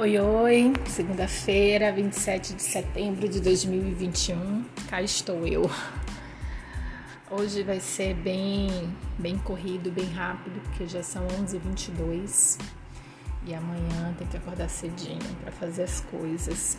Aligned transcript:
Oi, 0.00 0.16
oi, 0.16 0.72
segunda-feira, 0.86 1.90
27 1.90 2.54
de 2.54 2.62
setembro 2.62 3.28
de 3.28 3.40
2021, 3.40 4.64
cá 4.88 5.02
estou 5.02 5.44
eu. 5.44 5.68
Hoje 7.28 7.64
vai 7.64 7.80
ser 7.80 8.14
bem, 8.14 8.68
bem 9.18 9.36
corrido, 9.38 9.90
bem 9.90 10.08
rápido, 10.12 10.60
porque 10.60 10.86
já 10.86 11.02
são 11.02 11.26
11h22 11.26 12.60
e 13.44 13.52
amanhã 13.52 14.14
tem 14.16 14.28
que 14.28 14.36
acordar 14.36 14.68
cedinho 14.68 15.18
para 15.42 15.50
fazer 15.50 15.82
as 15.82 16.00
coisas. 16.02 16.78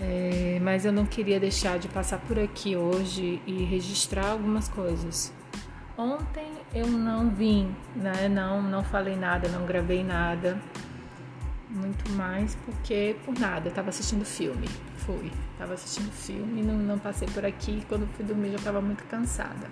É, 0.00 0.58
mas 0.62 0.86
eu 0.86 0.92
não 0.92 1.04
queria 1.04 1.38
deixar 1.38 1.78
de 1.78 1.88
passar 1.88 2.18
por 2.18 2.38
aqui 2.38 2.74
hoje 2.74 3.42
e 3.46 3.62
registrar 3.64 4.30
algumas 4.30 4.70
coisas. 4.70 5.34
Ontem 5.98 6.46
eu 6.74 6.86
não 6.86 7.28
vim, 7.28 7.76
né? 7.94 8.26
Não, 8.26 8.62
não 8.62 8.82
falei 8.82 9.16
nada, 9.16 9.50
não 9.50 9.66
gravei 9.66 10.02
nada 10.02 10.58
muito 11.70 12.10
mais 12.12 12.54
porque 12.64 13.16
por 13.24 13.38
nada, 13.38 13.68
eu 13.68 13.72
tava 13.72 13.90
assistindo 13.90 14.24
filme. 14.24 14.68
Fui, 14.98 15.30
tava 15.58 15.74
assistindo 15.74 16.10
filme, 16.12 16.62
não, 16.62 16.76
não 16.76 16.98
passei 16.98 17.28
por 17.28 17.44
aqui. 17.44 17.82
Quando 17.88 18.06
fui 18.14 18.24
dormir 18.24 18.52
já 18.52 18.58
tava 18.58 18.80
muito 18.80 19.04
cansada. 19.04 19.70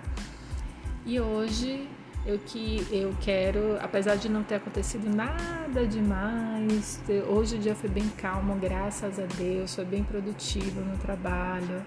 E 1.05 1.19
hoje 1.19 1.87
eu 2.25 2.39
que 2.39 2.85
eu 2.91 3.15
quero, 3.21 3.77
apesar 3.81 4.15
de 4.15 4.27
não 4.29 4.43
ter 4.43 4.55
acontecido 4.55 5.07
nada 5.13 5.87
demais, 5.87 6.99
hoje 7.29 7.55
o 7.55 7.59
dia 7.59 7.73
foi 7.73 7.89
bem 7.89 8.09
calmo, 8.09 8.55
graças 8.55 9.17
a 9.17 9.25
Deus, 9.37 9.73
foi 9.73 9.85
bem 9.85 10.03
produtivo 10.03 10.81
no 10.81 10.97
trabalho. 10.97 11.83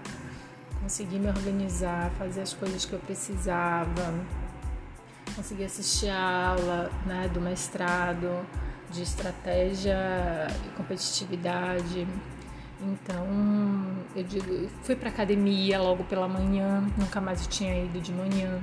Consegui 0.81 1.19
me 1.19 1.27
organizar, 1.27 2.09
fazer 2.17 2.41
as 2.41 2.53
coisas 2.53 2.83
que 2.85 2.93
eu 2.93 2.99
precisava. 2.99 4.13
Consegui 5.35 5.63
assistir 5.63 6.09
a 6.09 6.47
aula 6.49 6.91
né, 7.05 7.29
do 7.31 7.39
mestrado 7.39 8.45
de 8.91 9.03
estratégia 9.03 9.97
e 10.65 10.69
competitividade. 10.75 12.07
Então, 12.81 13.27
eu 14.15 14.23
digo, 14.23 14.67
fui 14.83 14.95
para 14.95 15.09
academia 15.09 15.79
logo 15.79 16.03
pela 16.05 16.27
manhã, 16.27 16.83
nunca 16.97 17.21
mais 17.21 17.43
eu 17.43 17.49
tinha 17.49 17.83
ido 17.83 17.99
de 17.99 18.11
manhã. 18.11 18.59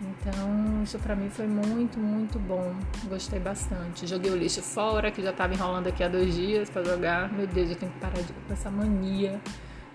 Então, 0.00 0.82
isso 0.82 0.98
para 0.98 1.14
mim 1.14 1.28
foi 1.30 1.46
muito, 1.46 1.98
muito 1.98 2.38
bom. 2.38 2.74
Gostei 3.04 3.38
bastante. 3.38 4.06
Joguei 4.06 4.32
o 4.32 4.36
lixo 4.36 4.62
fora, 4.62 5.10
que 5.10 5.22
já 5.22 5.30
estava 5.30 5.54
enrolando 5.54 5.86
aqui 5.86 6.02
há 6.02 6.08
dois 6.08 6.34
dias 6.34 6.68
para 6.68 6.82
jogar. 6.82 7.32
Meu 7.32 7.46
Deus, 7.46 7.70
eu 7.70 7.76
tenho 7.76 7.92
que 7.92 7.98
parar 8.00 8.20
de, 8.20 8.32
com 8.32 8.52
essa 8.52 8.70
mania 8.70 9.40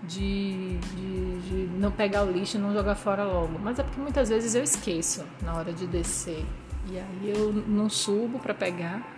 de, 0.02 0.78
de, 0.78 1.40
de 1.40 1.78
não 1.78 1.90
pegar 1.90 2.22
o 2.22 2.30
lixo 2.30 2.56
e 2.56 2.60
não 2.60 2.72
jogar 2.72 2.94
fora 2.94 3.24
logo. 3.24 3.58
Mas 3.58 3.78
é 3.78 3.82
porque 3.82 4.00
muitas 4.00 4.28
vezes 4.28 4.54
eu 4.54 4.62
esqueço 4.62 5.26
na 5.42 5.54
hora 5.54 5.72
de 5.72 5.86
descer. 5.86 6.46
E 6.90 6.98
aí 6.98 7.34
eu 7.36 7.52
não 7.52 7.90
subo 7.90 8.38
para 8.38 8.54
pegar 8.54 9.17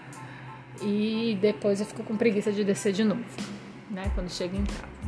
e 0.83 1.39
depois 1.41 1.81
eu 1.81 1.87
fico 1.87 2.03
com 2.03 2.17
preguiça 2.17 2.53
de 2.53 2.65
descer 2.65 2.93
de 2.93 3.05
novo, 3.05 3.25
né? 3.91 4.11
Quando 4.15 4.31
chego 4.31 4.57
em 4.57 4.65
casa. 4.65 5.01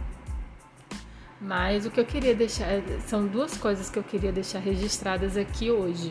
Mas 1.41 1.84
o 1.87 1.91
que 1.91 1.98
eu 1.98 2.05
queria 2.05 2.34
deixar 2.34 2.69
são 3.06 3.27
duas 3.27 3.56
coisas 3.56 3.91
que 3.91 3.98
eu 3.98 4.03
queria 4.03 4.31
deixar 4.31 4.61
registradas 4.61 5.37
aqui 5.37 5.70
hoje. 5.70 6.11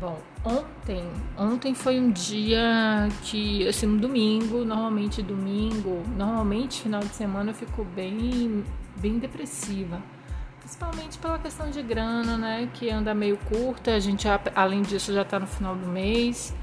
Bom, 0.00 0.22
ontem, 0.44 1.04
ontem 1.36 1.74
foi 1.74 1.98
um 1.98 2.10
dia 2.10 3.08
que, 3.24 3.66
assim, 3.66 3.86
um 3.86 3.96
domingo, 3.96 4.64
normalmente 4.64 5.20
domingo, 5.22 6.02
normalmente 6.16 6.82
final 6.82 7.00
de 7.00 7.14
semana 7.14 7.50
eu 7.50 7.54
fico 7.54 7.84
bem, 7.84 8.64
bem 8.96 9.18
depressiva. 9.18 10.00
Principalmente 10.60 11.18
pela 11.18 11.38
questão 11.38 11.68
de 11.68 11.82
grana, 11.82 12.38
né? 12.38 12.70
Que 12.74 12.88
anda 12.88 13.12
meio 13.12 13.36
curta, 13.38 13.94
a 13.94 13.98
gente, 13.98 14.26
além 14.54 14.82
disso, 14.82 15.12
já 15.12 15.24
tá 15.24 15.38
no 15.38 15.46
final 15.46 15.74
do 15.74 15.86
mês. 15.86 16.54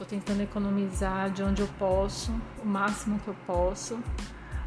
Tô 0.00 0.06
tentando 0.06 0.40
economizar 0.40 1.30
de 1.30 1.42
onde 1.42 1.60
eu 1.60 1.68
posso, 1.78 2.32
o 2.64 2.66
máximo 2.66 3.20
que 3.20 3.28
eu 3.28 3.36
posso. 3.46 4.02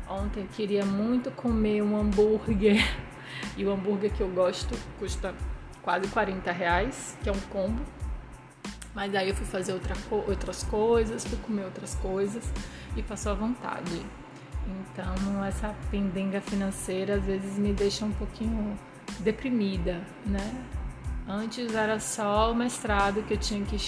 Ontem 0.07 0.41
eu 0.41 0.47
queria 0.49 0.85
muito 0.85 1.31
comer 1.31 1.81
um 1.81 1.99
hambúrguer 1.99 2.79
e 3.57 3.65
o 3.65 3.71
hambúrguer 3.71 4.13
que 4.13 4.21
eu 4.21 4.29
gosto 4.29 4.77
custa 4.99 5.33
quase 5.81 6.07
40 6.09 6.51
reais, 6.51 7.17
que 7.23 7.29
é 7.29 7.31
um 7.31 7.39
combo. 7.49 7.81
Mas 8.93 9.15
aí 9.15 9.29
eu 9.29 9.35
fui 9.35 9.47
fazer 9.47 9.73
outra, 9.73 9.95
outras 10.11 10.61
coisas, 10.65 11.25
fui 11.25 11.39
comer 11.39 11.65
outras 11.65 11.95
coisas 11.95 12.43
e 12.95 13.01
passou 13.01 13.31
à 13.31 13.35
vontade. 13.35 14.05
Então 14.67 15.43
essa 15.43 15.75
pendenga 15.89 16.41
financeira 16.41 17.15
às 17.15 17.23
vezes 17.23 17.57
me 17.57 17.73
deixa 17.73 18.05
um 18.05 18.11
pouquinho 18.11 18.77
deprimida, 19.21 19.99
né? 20.27 20.63
Antes 21.27 21.73
era 21.73 21.99
só 21.99 22.51
o 22.51 22.55
mestrado 22.55 23.23
que 23.23 23.33
eu 23.33 23.37
tinha 23.37 23.65
que 23.65 23.79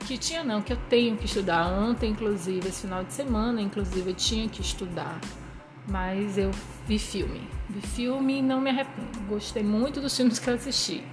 que 0.00 0.18
tinha 0.18 0.44
não, 0.44 0.60
que 0.60 0.72
eu 0.72 0.78
tenho 0.88 1.16
que 1.16 1.26
estudar. 1.26 1.66
Ontem, 1.72 2.10
inclusive, 2.10 2.68
esse 2.68 2.82
final 2.82 3.04
de 3.04 3.12
semana, 3.12 3.60
inclusive, 3.60 4.10
eu 4.10 4.14
tinha 4.14 4.48
que 4.48 4.60
estudar. 4.60 5.20
Mas 5.88 6.38
eu 6.38 6.50
vi 6.86 6.98
filme. 6.98 7.48
Vi 7.68 7.80
filme 7.80 8.38
e 8.38 8.42
não 8.42 8.60
me 8.60 8.70
arrependo. 8.70 9.20
Gostei 9.28 9.62
muito 9.62 10.00
dos 10.00 10.16
filmes 10.16 10.38
que 10.38 10.48
eu 10.48 10.54
assisti. 10.54 11.04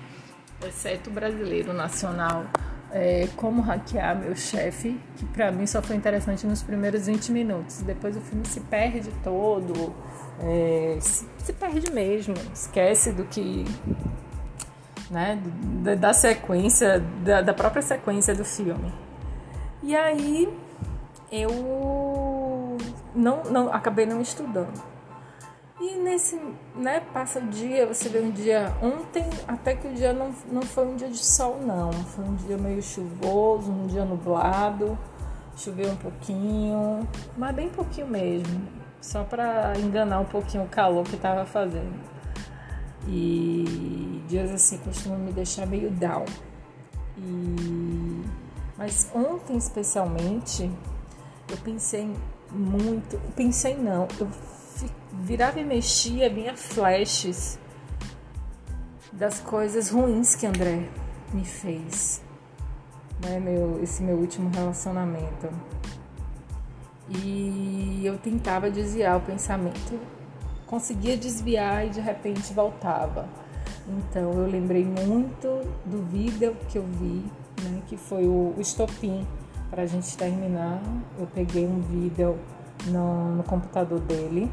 Exceto 0.65 1.09
o 1.09 1.13
brasileiro 1.13 1.73
nacional. 1.73 2.45
É, 2.93 3.29
como 3.37 3.61
hackear 3.61 4.19
meu 4.19 4.35
chefe, 4.35 4.99
que 5.15 5.25
para 5.27 5.49
mim 5.49 5.65
só 5.65 5.81
foi 5.81 5.95
interessante 5.95 6.45
nos 6.45 6.61
primeiros 6.61 7.07
20 7.07 7.31
minutos. 7.31 7.81
Depois 7.83 8.17
o 8.17 8.21
filme 8.21 8.45
se 8.45 8.59
perde 8.59 9.09
todo, 9.23 9.95
é, 10.41 10.97
se, 10.99 11.25
se 11.37 11.53
perde 11.53 11.89
mesmo, 11.89 12.33
esquece 12.53 13.13
do 13.13 13.23
que 13.23 13.63
né, 15.11 15.37
da, 15.83 15.95
da 15.95 16.13
sequência, 16.13 16.99
da, 17.23 17.41
da, 17.41 17.53
própria 17.53 17.81
sequência 17.81 18.33
do 18.33 18.45
filme. 18.45 18.91
E 19.83 19.93
aí 19.95 20.47
eu 21.29 22.77
não, 23.13 23.43
não 23.43 23.73
acabei 23.73 24.05
não 24.05 24.21
estudando. 24.21 24.81
E 25.81 25.95
nesse, 25.95 26.39
né, 26.75 27.01
passa 27.11 27.39
o 27.39 27.47
dia, 27.47 27.87
você 27.87 28.07
vê 28.07 28.19
um 28.19 28.31
dia 28.31 28.71
ontem, 28.81 29.27
até 29.47 29.75
que 29.75 29.87
o 29.87 29.93
dia 29.93 30.13
não, 30.13 30.31
não 30.49 30.61
foi 30.61 30.87
um 30.87 30.95
dia 30.95 31.09
de 31.09 31.17
sol 31.17 31.59
não, 31.59 31.91
foi 31.91 32.23
um 32.23 32.35
dia 32.35 32.57
meio 32.57 32.81
chuvoso, 32.83 33.71
um 33.71 33.87
dia 33.87 34.05
nublado, 34.05 34.97
choveu 35.57 35.89
um 35.89 35.95
pouquinho, 35.95 37.07
mas 37.35 37.55
bem 37.55 37.67
pouquinho 37.67 38.07
mesmo, 38.07 38.61
só 39.01 39.23
para 39.23 39.73
enganar 39.79 40.19
um 40.19 40.25
pouquinho 40.25 40.63
o 40.65 40.67
calor 40.67 41.03
que 41.03 41.15
estava 41.15 41.45
fazendo. 41.45 42.20
E 43.07 44.23
dias 44.27 44.51
assim 44.51 44.77
costumam 44.77 45.19
me 45.19 45.31
deixar 45.31 45.65
meio 45.65 45.89
down. 45.91 46.25
E... 47.17 48.23
Mas 48.77 49.09
ontem 49.13 49.57
especialmente 49.57 50.71
eu 51.49 51.57
pensei 51.57 52.09
muito, 52.51 53.19
pensei 53.35 53.75
não, 53.75 54.07
eu 54.19 54.27
virava 55.13 55.59
e 55.59 55.63
mexia, 55.63 56.29
vinha 56.29 56.55
flashes 56.55 57.59
das 59.11 59.39
coisas 59.39 59.89
ruins 59.89 60.35
que 60.35 60.45
André 60.45 60.89
me 61.33 61.45
fez, 61.45 62.21
né, 63.23 63.39
meu, 63.39 63.81
esse 63.83 64.01
meu 64.01 64.17
último 64.17 64.49
relacionamento. 64.49 65.49
E 67.09 68.01
eu 68.05 68.17
tentava 68.17 68.71
desviar 68.71 69.17
o 69.17 69.21
pensamento 69.21 69.99
conseguia 70.71 71.17
desviar 71.17 71.85
e 71.85 71.89
de 71.89 71.99
repente 71.99 72.53
voltava. 72.53 73.27
Então 73.85 74.31
eu 74.31 74.47
lembrei 74.49 74.85
muito 74.85 75.67
do 75.85 76.01
vídeo 76.09 76.55
que 76.69 76.77
eu 76.77 76.83
vi, 76.83 77.25
né, 77.61 77.81
que 77.87 77.97
foi 77.97 78.25
o, 78.25 78.53
o 78.57 78.61
estopim 78.61 79.27
para 79.69 79.83
a 79.83 79.85
gente 79.85 80.17
terminar. 80.17 80.81
Eu 81.19 81.27
peguei 81.27 81.67
um 81.67 81.81
vídeo 81.81 82.39
no, 82.85 83.35
no 83.35 83.43
computador 83.43 83.99
dele, 83.99 84.49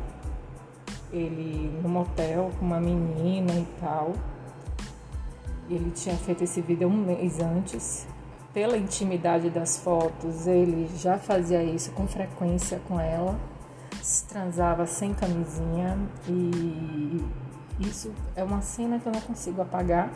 ele 1.13 1.79
no 1.81 1.89
motel 1.89 2.51
com 2.59 2.67
uma 2.67 2.81
menina 2.81 3.53
e 3.55 3.67
tal. 3.81 4.13
Ele 5.71 5.93
tinha 5.93 6.17
feito 6.17 6.43
esse 6.43 6.61
vídeo 6.61 6.89
um 6.89 6.97
mês 6.97 7.39
antes. 7.39 8.09
Pela 8.53 8.77
intimidade 8.77 9.51
das 9.51 9.79
fotos, 9.79 10.49
ele 10.49 10.91
já 10.97 11.17
fazia 11.17 11.63
isso 11.63 11.93
com 11.93 12.09
frequência 12.09 12.81
com 12.89 12.99
ela 12.99 13.39
transava 14.29 14.87
sem 14.87 15.15
camisinha 15.15 15.99
e 16.29 17.25
isso 17.81 18.13
é 18.35 18.43
uma 18.43 18.61
cena 18.61 18.99
que 18.99 19.07
eu 19.07 19.13
não 19.13 19.21
consigo 19.21 19.63
apagar. 19.63 20.11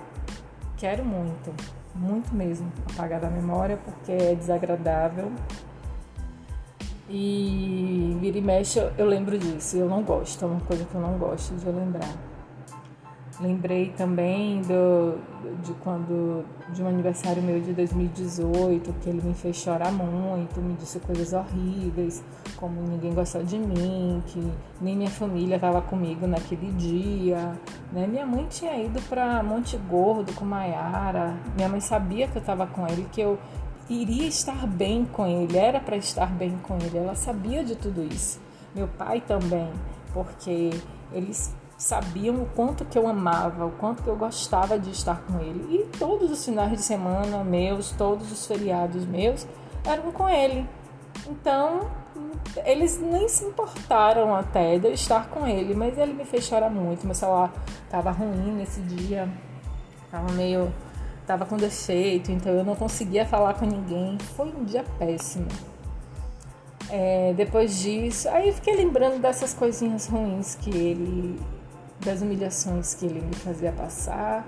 Quero 0.77 1.05
muito, 1.05 1.55
muito 1.95 2.35
mesmo 2.35 2.73
apagar 2.93 3.21
da 3.21 3.31
memória 3.31 3.77
porque 3.77 4.13
é 4.13 4.35
desagradável. 4.35 5.31
E 7.09 8.17
vira 8.21 8.39
e 8.39 8.41
mexe 8.41 8.79
eu 8.97 9.07
lembro 9.07 9.39
disso, 9.39 9.77
eu 9.77 9.89
não 9.89 10.03
gosto, 10.03 10.45
é 10.45 10.49
uma 10.49 10.61
coisa 10.61 10.85
que 10.85 10.95
eu 10.95 11.01
não 11.01 11.19
gosto 11.19 11.55
de 11.55 11.67
lembrar. 11.67 12.32
Lembrei 13.43 13.89
também 13.97 14.61
do, 14.63 15.19
de 15.65 15.73
quando 15.83 16.45
de 16.73 16.81
um 16.81 16.87
aniversário 16.87 17.43
meu 17.43 17.61
de 17.61 17.73
2018, 17.73 18.93
que 19.01 19.11
ele 19.11 19.21
me 19.21 19.35
fez 19.35 19.57
chorar 19.57 19.91
muito, 19.91 20.61
me 20.61 20.75
disse 20.75 21.01
coisas 21.01 21.33
horríveis, 21.33 22.23
como 22.57 22.81
ninguém 22.83 23.13
gostou 23.13 23.43
de 23.43 23.59
mim, 23.59 24.23
que 24.29 24.41
nem 24.81 24.97
minha 24.97 25.11
família 25.11 25.57
estava 25.57 25.83
comigo 25.83 26.25
naquele 26.25 26.71
dia. 26.75 27.59
Né? 27.93 28.07
Minha 28.07 28.25
mãe 28.25 28.47
tinha 28.49 28.81
ido 28.81 29.03
para 29.09 29.43
Monte 29.43 29.77
Gordo 29.77 30.33
com 30.35 30.45
Maiara, 30.45 31.35
minha 31.57 31.69
mãe 31.69 31.81
sabia 31.81 32.29
que 32.29 32.37
eu 32.37 32.41
estava 32.41 32.65
com 32.69 32.87
ele, 32.87 33.09
que 33.11 33.21
eu 33.21 33.37
iria 33.91 34.29
estar 34.29 34.69
bem 34.69 35.05
com 35.05 35.27
ele, 35.27 35.59
era 35.59 35.81
para 35.81 35.97
estar 35.97 36.31
bem 36.31 36.57
com 36.63 36.77
ele. 36.77 36.97
Ela 36.97 37.17
sabia 37.17 37.65
de 37.65 37.75
tudo 37.75 38.05
isso. 38.05 38.41
Meu 38.73 38.87
pai 38.87 39.21
também, 39.21 39.69
porque 40.15 40.71
eles 41.13 41.53
sabiam 41.83 42.37
o 42.37 42.47
quanto 42.47 42.85
que 42.85 42.97
eu 42.97 43.09
amava, 43.09 43.67
o 43.67 43.73
quanto 43.73 44.05
que 44.05 44.09
eu 44.09 44.15
gostava 44.15 44.79
de 44.79 44.91
estar 44.91 45.21
com 45.23 45.41
ele. 45.41 45.67
E 45.69 45.99
todos 45.99 46.31
os 46.31 46.45
finais 46.45 46.71
de 46.71 46.81
semana 46.81 47.43
meus, 47.43 47.91
todos 47.91 48.31
os 48.31 48.47
feriados 48.47 49.05
meus 49.05 49.47
eram 49.85 50.13
com 50.13 50.29
ele. 50.29 50.65
Então, 51.29 51.91
eles 52.65 53.01
nem 53.01 53.29
se 53.29 53.45
importaram 53.45 54.33
até 54.33 54.79
de 54.79 54.87
eu 54.87 54.93
estar 54.93 55.29
com 55.29 55.45
ele, 55.45 55.75
mas 55.75 55.99
ele 55.99 56.13
me 56.13 56.25
fez 56.25 56.45
chorar 56.45 56.71
muito. 56.71 57.05
Meu 57.05 57.17
celular 57.17 57.53
tava 57.91 58.13
ruim 58.13 58.53
nesse 58.53 58.81
dia, 58.83 59.29
tava 60.09 60.33
meio. 60.35 60.73
tava 61.27 61.45
com 61.45 61.57
defeito, 61.57 62.31
então 62.31 62.53
eu 62.53 62.65
não 62.65 62.77
conseguia 62.77 63.27
falar 63.27 63.55
com 63.55 63.67
ninguém. 63.67 64.19
Foi 64.37 64.47
um 64.47 64.63
dia 64.63 64.85
péssimo. 65.01 65.49
É, 66.89 67.35
depois 67.37 67.81
disso, 67.81 68.29
aí 68.29 68.53
fiquei 68.53 68.77
lembrando 68.77 69.21
dessas 69.21 69.53
coisinhas 69.53 70.07
ruins 70.07 70.55
que 70.55 70.71
ele 70.71 71.41
das 72.05 72.21
humilhações 72.23 72.95
que 72.95 73.07
ele 73.07 73.21
me 73.21 73.35
fazia 73.35 73.73
passar. 73.73 74.47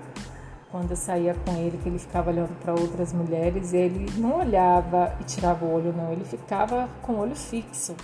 Quando 0.71 0.91
eu 0.91 0.97
saía 0.97 1.33
com 1.33 1.55
ele, 1.55 1.77
que 1.77 1.87
ele 1.87 1.99
ficava 1.99 2.29
olhando 2.29 2.53
para 2.59 2.73
outras 2.73 3.13
mulheres, 3.13 3.73
ele 3.73 4.07
não 4.17 4.39
olhava 4.39 5.15
e 5.21 5.23
tirava 5.23 5.63
o 5.63 5.73
olho, 5.73 5.93
não, 5.93 6.11
ele 6.11 6.25
ficava 6.25 6.89
com 7.01 7.13
o 7.13 7.19
olho 7.19 7.35
fixo, 7.35 7.95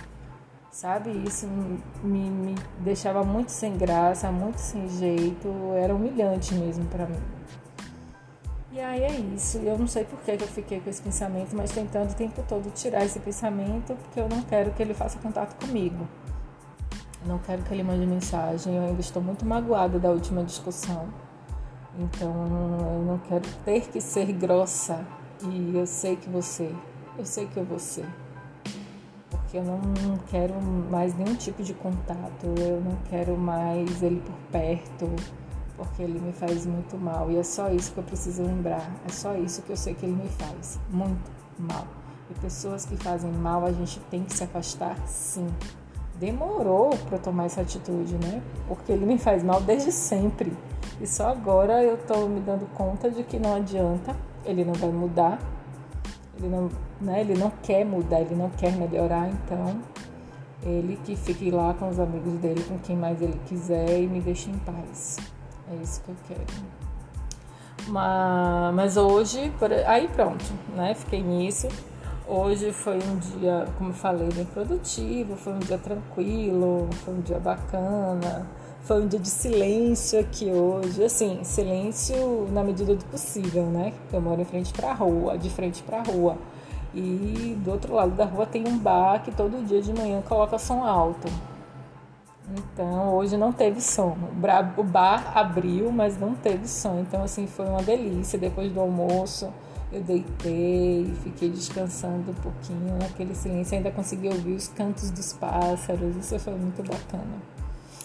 sabe? 0.70 1.10
Isso 1.26 1.46
me, 2.02 2.30
me 2.30 2.54
deixava 2.78 3.22
muito 3.24 3.50
sem 3.50 3.76
graça, 3.76 4.32
muito 4.32 4.56
sem 4.56 4.88
jeito, 4.88 5.48
era 5.76 5.94
humilhante 5.94 6.54
mesmo 6.54 6.86
para 6.86 7.04
mim. 7.06 7.20
E 8.72 8.80
aí 8.80 9.02
é 9.02 9.12
isso, 9.12 9.58
eu 9.58 9.76
não 9.76 9.86
sei 9.86 10.04
por 10.04 10.18
que 10.20 10.30
eu 10.30 10.38
fiquei 10.48 10.80
com 10.80 10.88
esse 10.88 11.02
pensamento, 11.02 11.54
mas 11.54 11.72
tentando 11.72 12.12
o 12.12 12.14
tempo 12.14 12.42
todo 12.48 12.72
tirar 12.72 13.04
esse 13.04 13.20
pensamento, 13.20 13.94
porque 13.94 14.18
eu 14.18 14.26
não 14.30 14.40
quero 14.40 14.70
que 14.70 14.82
ele 14.82 14.94
faça 14.94 15.18
contato 15.18 15.62
comigo. 15.62 16.08
Não 17.24 17.38
quero 17.38 17.62
que 17.62 17.72
ele 17.72 17.84
mande 17.84 18.04
mensagem, 18.04 18.74
eu 18.74 18.82
ainda 18.82 19.00
estou 19.00 19.22
muito 19.22 19.46
magoada 19.46 19.98
da 19.98 20.10
última 20.10 20.42
discussão. 20.42 21.08
Então 21.96 22.30
eu 22.30 23.04
não 23.04 23.18
quero 23.18 23.48
ter 23.64 23.88
que 23.88 24.00
ser 24.00 24.32
grossa 24.32 25.06
e 25.44 25.76
eu 25.76 25.86
sei 25.86 26.16
que 26.16 26.28
você, 26.28 26.74
eu 27.16 27.24
sei 27.24 27.46
que 27.46 27.56
eu 27.56 27.64
vou 27.64 27.78
ser. 27.78 28.06
Porque 29.30 29.58
eu 29.58 29.62
não 29.62 30.16
quero 30.28 30.54
mais 30.90 31.14
nenhum 31.14 31.36
tipo 31.36 31.62
de 31.62 31.74
contato, 31.74 32.46
eu 32.58 32.80
não 32.80 32.96
quero 33.08 33.36
mais 33.36 34.02
ele 34.02 34.20
por 34.20 34.34
perto, 34.50 35.08
porque 35.76 36.02
ele 36.02 36.18
me 36.18 36.32
faz 36.32 36.66
muito 36.66 36.96
mal. 36.96 37.30
E 37.30 37.36
é 37.36 37.42
só 37.44 37.70
isso 37.70 37.92
que 37.92 37.98
eu 37.98 38.04
preciso 38.04 38.42
lembrar, 38.42 38.90
é 39.06 39.12
só 39.12 39.36
isso 39.36 39.62
que 39.62 39.70
eu 39.70 39.76
sei 39.76 39.94
que 39.94 40.04
ele 40.06 40.16
me 40.16 40.28
faz, 40.28 40.80
muito 40.90 41.30
mal. 41.56 41.86
E 42.30 42.34
pessoas 42.40 42.84
que 42.84 42.96
fazem 42.96 43.30
mal, 43.30 43.64
a 43.64 43.72
gente 43.72 44.00
tem 44.10 44.24
que 44.24 44.32
se 44.32 44.42
afastar 44.42 44.96
sim 45.06 45.46
demorou 46.22 46.90
para 47.08 47.18
tomar 47.18 47.46
essa 47.46 47.62
atitude, 47.62 48.14
né? 48.14 48.40
Porque 48.68 48.92
ele 48.92 49.04
me 49.04 49.18
faz 49.18 49.42
mal 49.42 49.60
desde 49.60 49.90
sempre. 49.90 50.56
E 51.00 51.06
só 51.06 51.28
agora 51.28 51.82
eu 51.82 51.96
tô 51.98 52.28
me 52.28 52.38
dando 52.40 52.64
conta 52.74 53.10
de 53.10 53.24
que 53.24 53.40
não 53.40 53.56
adianta, 53.56 54.14
ele 54.44 54.64
não 54.64 54.74
vai 54.74 54.90
mudar. 54.90 55.40
Ele 56.38 56.48
não, 56.48 56.70
né, 57.00 57.20
ele 57.20 57.34
não 57.34 57.50
quer 57.62 57.84
mudar, 57.84 58.20
ele 58.20 58.36
não 58.36 58.48
quer 58.50 58.72
melhorar, 58.72 59.28
então 59.28 59.80
ele 60.62 60.98
que 61.04 61.14
fique 61.14 61.50
lá 61.50 61.74
com 61.74 61.88
os 61.88 61.98
amigos 61.98 62.34
dele, 62.34 62.62
com 62.64 62.78
quem 62.78 62.96
mais 62.96 63.20
ele 63.20 63.38
quiser 63.46 64.00
e 64.00 64.06
me 64.06 64.20
deixe 64.20 64.48
em 64.48 64.58
paz. 64.58 65.18
É 65.70 65.74
isso 65.82 66.00
que 66.02 66.08
eu 66.08 66.16
quero. 66.28 66.46
Mas, 67.88 68.74
mas 68.74 68.96
hoje, 68.96 69.52
aí 69.86 70.08
pronto, 70.08 70.44
né? 70.74 70.94
Fiquei 70.94 71.22
nisso. 71.22 71.68
Hoje 72.26 72.72
foi 72.72 72.98
um 72.98 73.16
dia, 73.18 73.66
como 73.76 73.90
eu 73.90 73.94
falei, 73.94 74.28
bem 74.32 74.44
produtivo, 74.44 75.34
foi 75.34 75.54
um 75.54 75.58
dia 75.58 75.76
tranquilo, 75.76 76.88
foi 77.04 77.14
um 77.14 77.20
dia 77.20 77.40
bacana, 77.40 78.46
foi 78.82 79.02
um 79.02 79.08
dia 79.08 79.18
de 79.18 79.28
silêncio 79.28 80.20
aqui 80.20 80.46
hoje. 80.46 81.02
Assim, 81.02 81.42
silêncio 81.42 82.48
na 82.52 82.62
medida 82.62 82.94
do 82.94 83.04
possível, 83.06 83.64
né? 83.64 83.92
Eu 84.12 84.20
moro 84.20 84.40
em 84.40 84.44
frente 84.44 84.72
para 84.72 84.90
a 84.90 84.94
rua, 84.94 85.36
de 85.36 85.50
frente 85.50 85.82
para 85.82 85.98
a 85.98 86.02
rua. 86.02 86.38
E 86.94 87.58
do 87.58 87.72
outro 87.72 87.92
lado 87.92 88.12
da 88.12 88.24
rua 88.24 88.46
tem 88.46 88.68
um 88.68 88.78
bar 88.78 89.22
que 89.24 89.32
todo 89.32 89.66
dia 89.66 89.82
de 89.82 89.92
manhã 89.92 90.22
coloca 90.22 90.58
som 90.58 90.84
alto. 90.84 91.26
Então 92.56 93.16
hoje 93.16 93.36
não 93.36 93.52
teve 93.52 93.80
som. 93.80 94.16
O 94.76 94.84
bar 94.84 95.32
abriu, 95.36 95.90
mas 95.90 96.16
não 96.16 96.34
teve 96.34 96.68
som. 96.68 97.00
Então, 97.00 97.24
assim, 97.24 97.48
foi 97.48 97.66
uma 97.66 97.82
delícia 97.82 98.38
depois 98.38 98.70
do 98.70 98.80
almoço 98.80 99.52
eu 99.92 100.02
deitei, 100.02 101.12
fiquei 101.22 101.50
descansando 101.50 102.30
um 102.30 102.34
pouquinho 102.34 102.98
naquele 102.98 103.34
silêncio, 103.34 103.76
ainda 103.76 103.90
consegui 103.90 104.28
ouvir 104.28 104.54
os 104.54 104.68
cantos 104.68 105.10
dos 105.10 105.34
pássaros, 105.34 106.16
isso 106.16 106.38
foi 106.38 106.54
muito 106.54 106.82
bacana. 106.82 107.36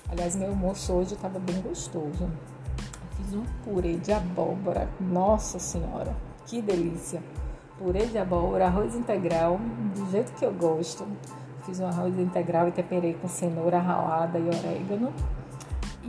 Aliás, 0.09 0.35
meu 0.35 0.49
almoço 0.49 0.91
hoje 0.93 1.13
estava 1.13 1.39
bem 1.39 1.61
gostoso. 1.61 2.29
Fiz 3.15 3.33
um 3.33 3.43
purê 3.63 3.95
de 3.95 4.11
abóbora, 4.11 4.89
nossa 4.99 5.59
senhora, 5.59 6.13
que 6.45 6.61
delícia! 6.61 7.21
Purê 7.77 8.05
de 8.07 8.17
abóbora, 8.17 8.65
arroz 8.65 8.95
integral, 8.95 9.59
do 9.95 10.11
jeito 10.11 10.33
que 10.33 10.43
eu 10.43 10.51
gosto. 10.51 11.05
Fiz 11.65 11.79
um 11.79 11.87
arroz 11.87 12.17
integral 12.19 12.67
e 12.67 12.71
temperei 12.71 13.13
com 13.13 13.27
cenoura 13.27 13.79
ralada 13.79 14.39
e 14.39 14.47
orégano 14.47 15.13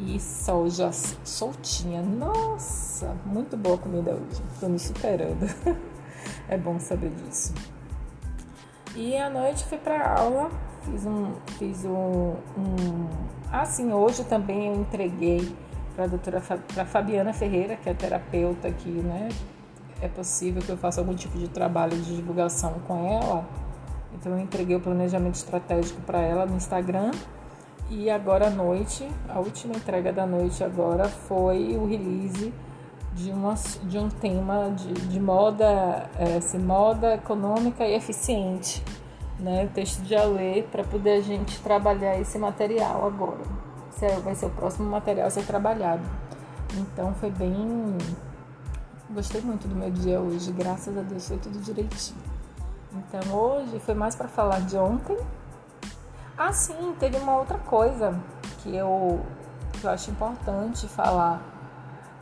e 0.07 0.21
soja 0.21 0.91
soltinha. 0.93 2.03
Nossa, 2.03 3.17
muito 3.27 3.57
boa 3.57 3.75
a 3.75 3.79
comida 3.79 4.13
hoje. 4.13 4.43
Tô 4.61 4.69
me 4.69 4.79
superando. 4.79 5.47
é 6.49 6.57
bom 6.57 6.79
saber 6.79 7.11
disso. 7.11 7.53
E 8.95 9.17
à 9.17 9.29
noite 9.29 9.65
fui 9.65 9.79
para 9.79 10.19
aula, 10.19 10.51
fiz 10.83 11.05
um, 11.05 11.33
fiz 11.59 11.85
um, 11.85 12.35
um, 12.57 13.09
assim 13.53 13.93
hoje 13.93 14.25
também 14.25 14.69
eu 14.69 14.75
entreguei 14.75 15.55
para 15.95 16.05
a 16.05 16.07
doutora 16.07 16.41
para 16.41 16.85
Fabiana 16.85 17.33
Ferreira, 17.33 17.77
que 17.77 17.89
é 17.89 17.95
terapeuta 17.95 18.69
aqui, 18.69 18.89
né? 18.89 19.29
É 20.01 20.09
possível 20.09 20.63
que 20.63 20.71
eu 20.71 20.77
faça 20.77 21.01
algum 21.01 21.15
tipo 21.15 21.37
de 21.39 21.49
trabalho 21.49 21.97
de 21.97 22.17
divulgação 22.17 22.75
com 22.87 23.07
ela. 23.07 23.47
Então 24.15 24.33
eu 24.33 24.39
entreguei 24.39 24.77
o 24.77 24.81
planejamento 24.81 25.35
estratégico 25.35 26.01
para 26.03 26.21
ela 26.21 26.47
no 26.47 26.57
Instagram 26.57 27.11
e 27.91 28.11
agora 28.11 28.49
à 28.49 28.51
noite, 28.51 29.09
a 29.29 29.39
última 29.39 29.75
entrega 29.75 30.13
da 30.13 30.27
noite 30.27 30.63
agora 30.63 31.09
foi 31.09 31.77
o 31.77 31.87
release 31.87 32.53
de, 33.15 33.31
uma, 33.31 33.55
de 33.85 33.99
um 33.99 34.09
tema 34.09 34.71
de, 34.71 34.93
de 34.93 35.19
moda, 35.19 36.09
é, 36.19 36.37
assim, 36.37 36.59
moda 36.59 37.15
econômica 37.15 37.85
e 37.87 37.95
eficiente. 37.95 38.85
Né? 39.41 39.65
O 39.65 39.69
texto 39.69 40.03
de 40.03 40.15
Alê 40.15 40.65
para 40.65 40.85
poder 40.85 41.13
a 41.13 41.21
gente 41.21 41.61
trabalhar 41.61 42.21
esse 42.21 42.39
material 42.39 43.07
agora. 43.07 43.41
Esse 43.91 44.07
é, 44.07 44.21
vai 44.21 44.35
ser 44.35 44.47
o 44.47 44.51
próximo 44.51 44.91
material 44.91 45.27
a 45.27 45.31
ser 45.31 45.47
trabalhado. 45.47 46.03
Então 46.77 47.15
foi 47.15 47.31
bem. 47.31 47.57
Gostei 49.11 49.41
muito 49.41 49.67
do 49.67 49.75
meu 49.75 49.91
dia 49.91 50.21
hoje, 50.21 50.53
graças 50.53 50.97
a 50.97 51.01
Deus 51.01 51.27
foi 51.27 51.39
tudo 51.39 51.59
direitinho. 51.61 52.21
Então 52.93 53.35
hoje 53.35 53.79
foi 53.81 53.95
mais 53.95 54.15
para 54.15 54.29
falar 54.29 54.61
de 54.61 54.77
ontem 54.77 55.17
ah, 56.39 56.53
sim, 56.53 56.95
teve 57.01 57.17
uma 57.17 57.37
outra 57.37 57.59
coisa 57.59 58.17
que 58.63 58.75
eu, 58.75 59.21
que 59.73 59.85
eu 59.85 59.91
acho 59.91 60.09
importante 60.13 60.87
falar. 60.87 61.43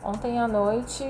Ontem 0.03 0.39
à 0.39 0.47
noite, 0.47 1.03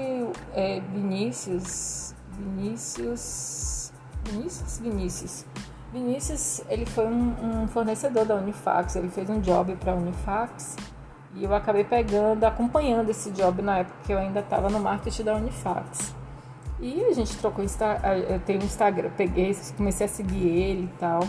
é, 0.54 0.82
Vinícius, 0.82 2.14
Vinícius, 2.32 3.94
Vinícius, 4.26 4.80
Vinícius, 4.80 5.46
Vinícius, 5.94 6.62
ele 6.68 6.86
foi 6.86 7.08
um, 7.08 7.62
um 7.64 7.68
fornecedor 7.70 8.26
da 8.26 8.36
Unifax, 8.36 8.98
ele 8.98 9.10
fez 9.10 9.30
um 9.30 9.40
job 9.40 9.74
para 9.78 9.94
a 9.94 9.96
Unifax 9.96 10.76
e 11.34 11.46
eu 11.46 11.56
acabei 11.56 11.86
pegando, 11.86 12.44
acompanhando 12.44 13.10
esse 13.10 13.32
job 13.32 13.62
na 13.62 13.80
época 13.80 13.98
que 14.04 14.12
eu 14.12 14.18
ainda 14.18 14.42
estava 14.42 14.70
no 14.70 14.82
marketing 14.82 15.24
da 15.24 15.36
Unifax. 15.36 16.14
E 16.82 17.06
a 17.06 17.14
gente 17.14 17.38
trocou, 17.38 17.64
eu 17.64 18.40
tenho 18.42 18.62
um 18.62 18.66
Instagram, 18.66 19.12
peguei, 19.16 19.58
comecei 19.78 20.06
a 20.06 20.10
seguir 20.10 20.46
ele 20.46 20.84
e 20.84 21.00
tal 21.00 21.22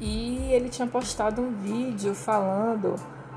e 0.00 0.52
ele 0.52 0.68
tinha 0.68 0.86
postado 0.86 1.40
um 1.40 1.52
vídeo 1.52 2.14
falando 2.14 2.96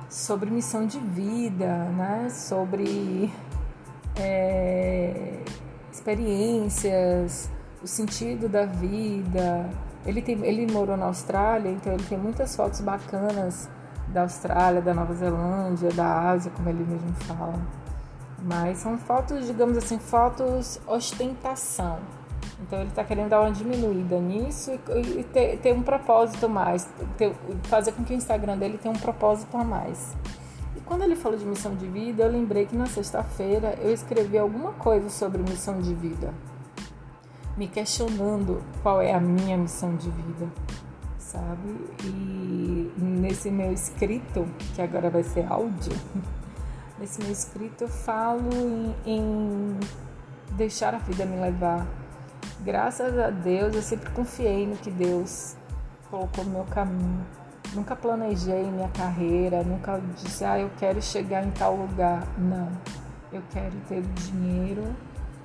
sobre 0.09 0.49
missão 0.49 0.85
de 0.85 0.99
vida, 0.99 1.85
né? 1.85 2.27
Sobre 2.29 3.31
é, 4.15 5.41
experiências, 5.91 7.49
o 7.81 7.87
sentido 7.87 8.49
da 8.49 8.65
vida. 8.65 9.69
Ele, 10.05 10.21
tem, 10.21 10.43
ele 10.45 10.71
morou 10.71 10.97
na 10.97 11.05
Austrália, 11.05 11.69
então 11.69 11.93
ele 11.93 12.03
tem 12.03 12.17
muitas 12.17 12.55
fotos 12.55 12.81
bacanas 12.81 13.69
da 14.07 14.21
Austrália, 14.21 14.81
da 14.81 14.93
Nova 14.93 15.13
Zelândia, 15.13 15.91
da 15.91 16.29
Ásia, 16.29 16.51
como 16.55 16.67
ele 16.67 16.83
mesmo 16.83 17.13
fala. 17.25 17.59
Mas 18.41 18.79
são 18.79 18.97
fotos, 18.97 19.45
digamos 19.45 19.77
assim, 19.77 19.99
fotos 19.99 20.79
ostentação 20.87 21.99
então 22.61 22.79
ele 22.79 22.89
está 22.89 23.03
querendo 23.03 23.29
dar 23.29 23.41
uma 23.41 23.51
diminuída 23.51 24.19
nisso 24.19 24.71
e, 24.71 25.19
e 25.19 25.23
ter, 25.23 25.57
ter, 25.59 25.73
um 25.73 25.81
propósito 25.81 26.49
mais, 26.49 26.87
ter, 27.17 27.33
fazer 27.63 27.93
com 27.93 28.03
que 28.03 28.13
o 28.13 28.15
Instagram 28.15 28.57
dele 28.57 28.77
tenha 28.77 28.93
um 28.93 28.97
propósito 28.99 29.55
a 29.55 29.63
mais. 29.63 30.15
E 30.75 30.81
quando 30.81 31.03
ele 31.03 31.15
falou 31.15 31.37
de 31.37 31.45
missão 31.45 31.75
de 31.75 31.87
vida, 31.87 32.23
eu 32.23 32.31
lembrei 32.31 32.65
que 32.65 32.75
na 32.75 32.85
sexta-feira 32.85 33.77
eu 33.81 33.93
escrevi 33.93 34.37
alguma 34.37 34.73
coisa 34.73 35.09
sobre 35.09 35.41
missão 35.41 35.79
de 35.79 35.93
vida. 35.93 36.33
me 37.55 37.67
questionando 37.67 38.61
qual 38.81 39.01
é 39.01 39.13
a 39.13 39.19
minha 39.19 39.57
missão 39.57 39.95
de 39.95 40.09
vida, 40.09 40.47
sabe? 41.17 41.75
E 42.03 42.91
nesse 42.97 43.49
meu 43.51 43.73
escrito, 43.73 44.47
que 44.75 44.81
agora 44.81 45.09
vai 45.09 45.23
ser 45.23 45.45
áudio, 45.51 45.93
nesse 46.99 47.21
meu 47.21 47.31
escrito 47.31 47.83
eu 47.85 47.89
falo 47.89 48.49
em, 48.53 48.95
em 49.05 49.79
deixar 50.51 50.93
a 50.93 50.99
vida 50.99 51.25
me 51.25 51.37
levar. 51.37 51.85
Graças 52.61 53.17
a 53.17 53.29
Deus 53.29 53.73
eu 53.73 53.81
sempre 53.81 54.09
confiei 54.11 54.67
no 54.67 54.75
que 54.75 54.91
Deus 54.91 55.55
colocou 56.09 56.43
no 56.43 56.51
meu 56.51 56.65
caminho. 56.65 57.25
Nunca 57.73 57.95
planejei 57.95 58.63
minha 58.63 58.89
carreira, 58.89 59.63
nunca 59.63 60.01
disse, 60.17 60.43
ah, 60.43 60.59
eu 60.59 60.69
quero 60.77 61.01
chegar 61.01 61.45
em 61.45 61.51
tal 61.51 61.75
lugar. 61.75 62.27
Não. 62.37 62.69
Eu 63.31 63.41
quero 63.51 63.75
ter 63.87 64.01
dinheiro, 64.01 64.83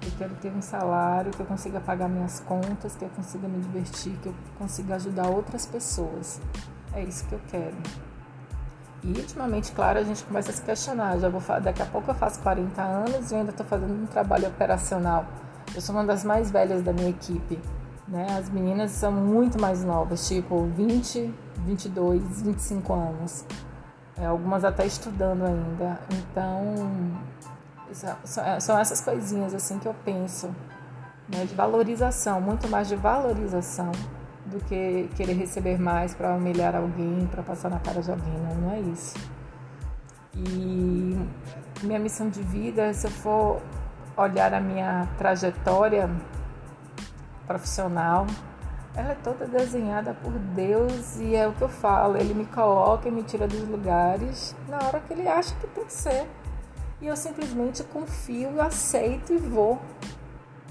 eu 0.02 0.10
quero 0.18 0.34
ter 0.36 0.50
um 0.50 0.62
salário, 0.62 1.30
que 1.30 1.40
eu 1.40 1.46
consiga 1.46 1.80
pagar 1.80 2.08
minhas 2.08 2.40
contas, 2.40 2.96
que 2.96 3.04
eu 3.04 3.10
consiga 3.10 3.46
me 3.46 3.60
divertir, 3.60 4.16
que 4.22 4.30
eu 4.30 4.34
consiga 4.58 4.96
ajudar 4.96 5.28
outras 5.28 5.66
pessoas. 5.66 6.40
É 6.94 7.02
isso 7.02 7.26
que 7.26 7.34
eu 7.34 7.40
quero. 7.48 7.76
E 9.04 9.08
ultimamente, 9.08 9.70
claro, 9.72 9.98
a 9.98 10.02
gente 10.02 10.24
começa 10.24 10.50
a 10.50 10.54
se 10.54 10.62
questionar. 10.62 11.18
Já 11.18 11.28
vou 11.28 11.42
daqui 11.60 11.82
a 11.82 11.86
pouco 11.86 12.10
eu 12.10 12.14
faço 12.14 12.40
40 12.40 12.82
anos 12.82 13.30
e 13.30 13.34
ainda 13.34 13.50
estou 13.50 13.66
fazendo 13.66 14.02
um 14.02 14.06
trabalho 14.06 14.48
operacional. 14.48 15.26
Eu 15.74 15.80
sou 15.80 15.94
uma 15.94 16.04
das 16.04 16.24
mais 16.24 16.50
velhas 16.50 16.82
da 16.82 16.92
minha 16.92 17.10
equipe. 17.10 17.58
Né? 18.06 18.26
As 18.38 18.50
meninas 18.50 18.92
são 18.92 19.10
muito 19.10 19.60
mais 19.60 19.84
novas, 19.84 20.28
tipo 20.28 20.66
20, 20.76 21.34
22, 21.66 22.42
25 22.42 22.92
anos. 22.92 23.44
É, 24.16 24.26
algumas 24.26 24.64
até 24.64 24.86
estudando 24.86 25.44
ainda. 25.44 25.98
Então, 26.12 26.76
são 28.60 28.78
essas 28.78 29.00
coisinhas 29.00 29.54
assim 29.54 29.78
que 29.78 29.88
eu 29.88 29.94
penso, 30.04 30.48
né? 31.28 31.44
de 31.44 31.54
valorização, 31.54 32.40
muito 32.40 32.68
mais 32.68 32.88
de 32.88 32.96
valorização 32.96 33.90
do 34.46 34.58
que 34.66 35.08
querer 35.16 35.32
receber 35.32 35.80
mais 35.80 36.14
para 36.14 36.34
humilhar 36.34 36.76
alguém, 36.76 37.26
para 37.30 37.42
passar 37.42 37.70
na 37.70 37.78
cara 37.78 38.02
de 38.02 38.10
alguém, 38.10 38.34
não, 38.38 38.54
não 38.56 38.70
é 38.72 38.80
isso. 38.80 39.16
E 40.36 41.18
minha 41.82 41.98
missão 41.98 42.28
de 42.28 42.42
vida, 42.42 42.92
se 42.92 43.06
eu 43.06 43.10
for 43.10 43.62
olhar 44.16 44.54
a 44.54 44.60
minha 44.60 45.08
trajetória 45.18 46.08
profissional, 47.46 48.26
ela 48.94 49.10
é 49.12 49.14
toda 49.16 49.46
desenhada 49.46 50.14
por 50.14 50.32
Deus 50.32 51.18
e 51.18 51.34
é 51.34 51.48
o 51.48 51.52
que 51.52 51.62
eu 51.62 51.68
falo, 51.68 52.16
ele 52.16 52.32
me 52.32 52.46
coloca 52.46 53.08
e 53.08 53.10
me 53.10 53.22
tira 53.22 53.46
dos 53.48 53.68
lugares 53.68 54.54
na 54.68 54.78
hora 54.78 55.00
que 55.00 55.12
ele 55.12 55.26
acha 55.26 55.54
que 55.56 55.66
tem 55.68 55.84
que 55.84 55.92
ser. 55.92 56.28
E 57.00 57.06
eu 57.06 57.16
simplesmente 57.16 57.82
confio, 57.84 58.60
aceito 58.60 59.32
e 59.32 59.36
vou. 59.36 59.80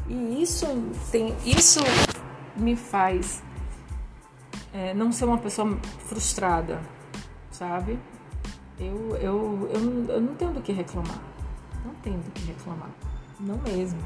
E 0.07 0.41
isso 0.41 0.65
tem, 1.11 1.35
isso 1.45 1.79
me 2.55 2.75
faz 2.75 3.43
é, 4.73 4.93
não 4.93 5.11
ser 5.11 5.25
uma 5.25 5.37
pessoa 5.37 5.77
frustrada, 6.07 6.79
sabe? 7.51 7.99
Eu, 8.79 9.15
eu, 9.17 9.69
eu, 9.71 10.05
eu 10.09 10.21
não 10.21 10.33
tenho 10.35 10.51
do 10.51 10.61
que 10.61 10.71
reclamar. 10.71 11.19
Não 11.85 11.93
tenho 11.95 12.17
do 12.17 12.31
que 12.31 12.45
reclamar. 12.45 12.89
Não 13.39 13.57
mesmo. 13.57 13.99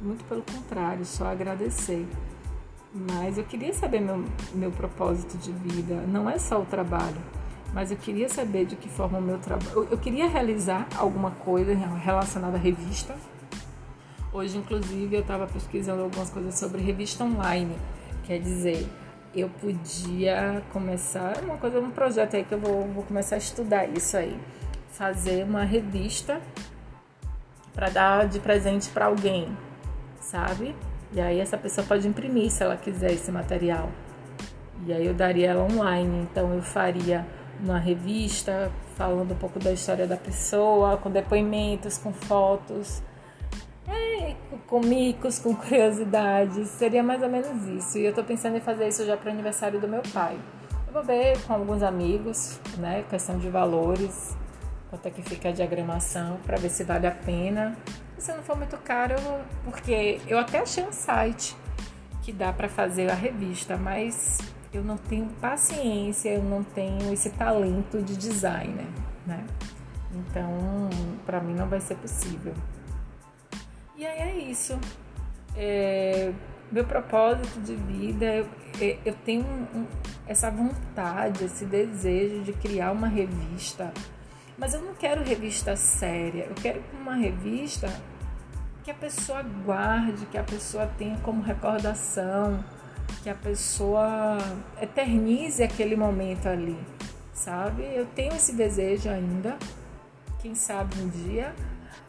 Muito 0.00 0.24
pelo 0.24 0.42
contrário, 0.42 1.04
só 1.04 1.26
agradecer. 1.26 2.06
Mas 2.92 3.38
eu 3.38 3.44
queria 3.44 3.72
saber 3.72 4.00
meu, 4.00 4.24
meu 4.54 4.70
propósito 4.70 5.36
de 5.38 5.50
vida. 5.50 5.94
Não 6.06 6.28
é 6.30 6.38
só 6.38 6.60
o 6.60 6.64
trabalho, 6.64 7.16
mas 7.72 7.90
eu 7.90 7.96
queria 7.96 8.28
saber 8.28 8.66
de 8.66 8.76
que 8.76 8.88
forma 8.88 9.18
o 9.18 9.22
meu 9.22 9.38
trabalho. 9.38 9.70
Eu, 9.72 9.88
eu 9.90 9.98
queria 9.98 10.28
realizar 10.28 10.86
alguma 10.96 11.32
coisa 11.32 11.74
relacionada 11.74 12.56
à 12.56 12.60
revista. 12.60 13.16
Hoje, 14.32 14.58
inclusive, 14.58 15.16
eu 15.16 15.22
estava 15.22 15.46
pesquisando 15.46 16.02
algumas 16.02 16.30
coisas 16.30 16.54
sobre 16.56 16.82
revista 16.82 17.24
online. 17.24 17.76
Quer 18.24 18.40
dizer, 18.40 18.88
eu 19.34 19.48
podia 19.48 20.62
começar 20.72 21.42
uma 21.42 21.56
coisa, 21.56 21.80
um 21.80 21.90
projeto 21.90 22.36
aí 22.36 22.44
que 22.44 22.52
eu 22.52 22.60
vou, 22.60 22.86
vou 22.88 23.02
começar 23.02 23.34
a 23.34 23.38
estudar 23.38 23.86
isso 23.86 24.16
aí. 24.16 24.38
Fazer 24.92 25.44
uma 25.44 25.64
revista 25.64 26.40
para 27.74 27.90
dar 27.90 28.28
de 28.28 28.38
presente 28.38 28.88
para 28.90 29.06
alguém, 29.06 29.48
sabe? 30.20 30.74
E 31.12 31.20
aí 31.20 31.40
essa 31.40 31.58
pessoa 31.58 31.86
pode 31.86 32.08
imprimir 32.08 32.50
se 32.50 32.62
ela 32.62 32.76
quiser 32.76 33.12
esse 33.12 33.30
material. 33.30 33.90
E 34.86 34.92
aí 34.92 35.06
eu 35.06 35.14
daria 35.14 35.50
ela 35.50 35.64
online, 35.64 36.28
então 36.30 36.54
eu 36.54 36.62
faria 36.62 37.26
uma 37.60 37.78
revista 37.78 38.70
falando 38.96 39.32
um 39.32 39.36
pouco 39.36 39.58
da 39.58 39.72
história 39.72 40.06
da 40.06 40.16
pessoa, 40.16 40.96
com 40.96 41.10
depoimentos, 41.10 41.98
com 41.98 42.12
fotos 42.12 43.02
com 44.66 44.80
micos, 44.80 45.38
com 45.38 45.54
curiosidades. 45.56 46.68
Seria 46.68 47.02
mais 47.02 47.22
ou 47.22 47.28
menos 47.28 47.66
isso. 47.68 47.98
E 47.98 48.04
eu 48.04 48.12
tô 48.12 48.22
pensando 48.24 48.56
em 48.56 48.60
fazer 48.60 48.88
isso 48.88 49.04
já 49.04 49.16
para 49.16 49.30
o 49.30 49.32
aniversário 49.32 49.80
do 49.80 49.88
meu 49.88 50.02
pai. 50.12 50.36
Eu 50.86 50.92
vou 50.92 51.02
ver 51.02 51.40
com 51.44 51.54
alguns 51.54 51.82
amigos, 51.82 52.60
né? 52.78 53.04
Questão 53.08 53.38
de 53.38 53.48
valores, 53.48 54.36
quanto 54.94 55.06
é 55.06 55.10
que 55.10 55.22
fica 55.22 55.48
a 55.48 55.52
diagramação, 55.52 56.38
para 56.44 56.56
ver 56.56 56.70
se 56.70 56.84
vale 56.84 57.06
a 57.06 57.10
pena. 57.10 57.76
Se 58.16 58.32
não 58.32 58.42
for 58.44 58.56
muito 58.56 58.76
caro, 58.78 59.16
porque 59.64 60.20
eu 60.28 60.38
até 60.38 60.60
achei 60.60 60.84
um 60.84 60.92
site 60.92 61.56
que 62.22 62.32
dá 62.32 62.52
para 62.52 62.68
fazer 62.68 63.10
a 63.10 63.14
revista, 63.14 63.76
mas 63.76 64.38
eu 64.72 64.84
não 64.84 64.96
tenho 64.96 65.26
paciência, 65.40 66.30
eu 66.30 66.42
não 66.42 66.62
tenho 66.62 67.12
esse 67.12 67.30
talento 67.30 68.00
de 68.00 68.16
designer, 68.16 68.86
né? 69.26 69.44
Então, 70.12 70.88
para 71.26 71.40
mim 71.40 71.54
não 71.54 71.68
vai 71.68 71.80
ser 71.80 71.96
possível. 71.96 72.54
E 73.96 74.06
aí 74.06 74.18
é 74.20 74.36
isso. 74.38 74.78
É, 75.56 76.32
meu 76.70 76.84
propósito 76.84 77.60
de 77.60 77.74
vida, 77.74 78.26
eu, 78.26 78.46
é, 78.80 78.98
eu 79.04 79.14
tenho 79.24 79.44
um, 79.44 79.86
essa 80.26 80.50
vontade, 80.50 81.44
esse 81.44 81.64
desejo 81.64 82.42
de 82.42 82.52
criar 82.52 82.92
uma 82.92 83.08
revista. 83.08 83.92
Mas 84.56 84.74
eu 84.74 84.80
não 84.80 84.94
quero 84.94 85.24
revista 85.24 85.74
séria, 85.76 86.44
eu 86.44 86.54
quero 86.54 86.82
uma 87.00 87.14
revista 87.14 87.88
que 88.84 88.90
a 88.90 88.94
pessoa 88.94 89.42
guarde, 89.42 90.26
que 90.26 90.38
a 90.38 90.44
pessoa 90.44 90.86
tenha 90.98 91.16
como 91.18 91.42
recordação, 91.42 92.62
que 93.22 93.30
a 93.30 93.34
pessoa 93.34 94.38
eternize 94.80 95.62
aquele 95.62 95.96
momento 95.96 96.46
ali, 96.46 96.78
sabe? 97.32 97.82
Eu 97.82 98.06
tenho 98.06 98.34
esse 98.34 98.52
desejo 98.52 99.08
ainda, 99.08 99.56
quem 100.40 100.54
sabe 100.54 101.00
um 101.00 101.08
dia, 101.08 101.54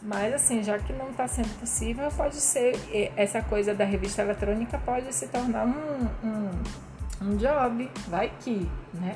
mas 0.02 0.34
assim, 0.34 0.62
já 0.62 0.78
que 0.78 0.94
não 0.94 1.10
está 1.10 1.28
sendo 1.28 1.60
possível, 1.60 2.10
pode 2.12 2.36
ser 2.36 2.76
essa 3.16 3.42
coisa 3.42 3.74
da 3.74 3.86
revista 3.86 4.22
eletrônica 4.22 4.78
pode 4.78 5.12
se 5.16 5.28
tornar 5.30 5.66
um, 5.66 6.08
um, 6.24 7.30
um 7.30 7.38
job, 7.38 7.90
vai 8.08 8.32
que, 8.40 8.70
né? 8.94 9.16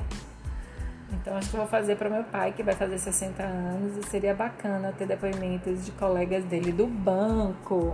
Então 1.12 1.36
acho 1.36 1.50
que 1.50 1.56
eu 1.56 1.60
vou 1.60 1.68
fazer 1.68 1.96
para 1.96 2.08
meu 2.08 2.24
pai 2.24 2.52
que 2.52 2.62
vai 2.62 2.74
fazer 2.74 2.98
60 2.98 3.42
anos 3.42 3.96
e 3.96 4.08
seria 4.08 4.34
bacana 4.34 4.92
ter 4.92 5.06
depoimentos 5.06 5.84
de 5.84 5.92
colegas 5.92 6.44
dele 6.44 6.72
do 6.72 6.86
banco, 6.86 7.92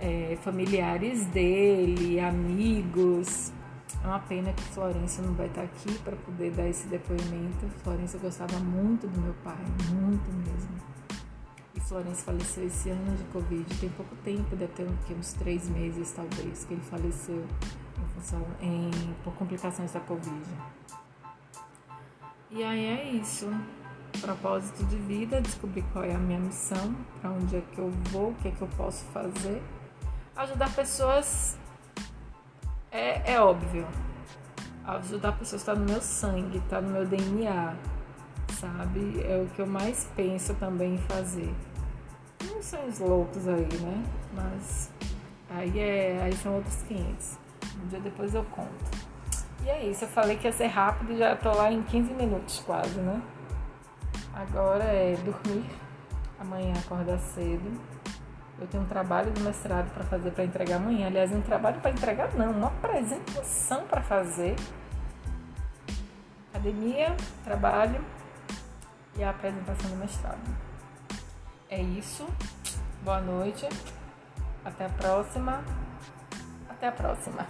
é, 0.00 0.36
familiares 0.42 1.26
dele, 1.26 2.20
amigos. 2.20 3.52
É 4.02 4.06
uma 4.06 4.18
pena 4.20 4.52
que 4.52 4.62
Florença 4.62 5.22
não 5.22 5.34
vai 5.34 5.46
estar 5.46 5.62
aqui 5.62 5.96
para 5.98 6.16
poder 6.16 6.50
dar 6.50 6.68
esse 6.68 6.88
depoimento. 6.88 7.68
Florença 7.82 8.18
gostava 8.18 8.58
muito 8.58 9.06
do 9.06 9.20
meu 9.20 9.34
pai, 9.44 9.64
muito 9.90 10.32
mesmo. 10.32 10.92
Florence 11.92 12.24
faleceu 12.24 12.66
esse 12.66 12.88
ano 12.88 13.16
de 13.16 13.24
Covid. 13.24 13.78
Tem 13.78 13.90
pouco 13.90 14.16
tempo, 14.24 14.56
deve 14.56 14.72
ter 14.72 14.84
uns 15.14 15.34
três 15.34 15.68
meses 15.68 16.10
talvez, 16.12 16.64
que 16.64 16.72
ele 16.72 16.82
faleceu 16.82 17.44
em 18.62 18.88
em, 18.88 18.90
por 19.22 19.34
complicações 19.34 19.92
da 19.92 20.00
Covid. 20.00 20.42
E 22.54 22.62
aí 22.62 22.84
é 22.84 23.04
isso. 23.12 23.48
Propósito 24.20 24.84
de 24.84 24.96
vida, 24.96 25.40
descobrir 25.40 25.82
qual 25.90 26.04
é 26.04 26.14
a 26.14 26.18
minha 26.18 26.38
missão, 26.38 26.94
para 27.18 27.30
onde 27.30 27.56
é 27.56 27.62
que 27.62 27.78
eu 27.78 27.90
vou, 28.10 28.30
o 28.30 28.34
que 28.34 28.48
é 28.48 28.50
que 28.50 28.60
eu 28.60 28.68
posso 28.76 29.06
fazer. 29.06 29.62
Ajudar 30.36 30.70
pessoas 30.74 31.58
é, 32.90 33.32
é 33.32 33.40
óbvio. 33.40 33.88
Ajudar 34.84 35.32
pessoas 35.32 35.62
está 35.62 35.74
no 35.74 35.86
meu 35.86 36.02
sangue, 36.02 36.58
está 36.58 36.78
no 36.78 36.90
meu 36.90 37.06
DNA, 37.06 37.74
sabe? 38.60 39.22
É 39.24 39.42
o 39.42 39.48
que 39.54 39.62
eu 39.62 39.66
mais 39.66 40.06
penso 40.14 40.52
também 40.54 40.96
em 40.96 40.98
fazer 40.98 41.50
uns 42.54 42.66
sonhos 42.66 42.98
loucos 42.98 43.48
aí, 43.48 43.66
né? 43.80 44.04
Mas 44.34 44.90
aí, 45.48 45.78
é, 45.78 46.22
aí 46.22 46.36
são 46.36 46.56
outros 46.56 46.82
500. 46.82 47.38
Um 47.82 47.86
dia 47.88 48.00
depois 48.00 48.34
eu 48.34 48.44
conto. 48.44 49.01
E 49.64 49.70
é 49.70 49.84
isso, 49.84 50.04
eu 50.04 50.08
falei 50.08 50.36
que 50.36 50.46
ia 50.46 50.52
ser 50.52 50.66
rápido 50.66 51.12
e 51.12 51.18
já 51.18 51.36
tô 51.36 51.52
lá 51.52 51.70
em 51.70 51.82
15 51.82 52.12
minutos 52.14 52.60
quase, 52.66 52.98
né? 52.98 53.22
Agora 54.34 54.82
é 54.82 55.14
dormir, 55.16 55.64
amanhã 56.40 56.72
acordar 56.84 57.18
cedo. 57.18 57.80
Eu 58.60 58.66
tenho 58.66 58.82
um 58.82 58.86
trabalho 58.86 59.30
do 59.30 59.40
mestrado 59.40 59.92
para 59.92 60.04
fazer 60.04 60.30
para 60.32 60.44
entregar 60.44 60.76
amanhã. 60.76 61.06
Aliás, 61.06 61.32
um 61.32 61.42
trabalho 61.42 61.80
para 61.80 61.90
entregar 61.90 62.32
não, 62.34 62.50
uma 62.50 62.68
apresentação 62.68 63.86
para 63.86 64.02
fazer. 64.02 64.56
Academia, 66.50 67.14
trabalho 67.44 68.04
e 69.16 69.24
a 69.24 69.30
apresentação 69.30 69.90
do 69.90 69.96
mestrado. 69.96 70.40
É 71.68 71.80
isso. 71.80 72.26
Boa 73.02 73.20
noite. 73.20 73.68
Até 74.64 74.86
a 74.86 74.90
próxima. 74.90 75.62
Até 76.68 76.86
Até 76.86 76.88
a 76.88 76.92
próxima. 76.92 77.46